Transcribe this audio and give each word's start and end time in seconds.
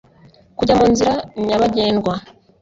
kujya 0.57 0.73
munzira 0.79 1.13
nyabagendwa. 1.45 2.13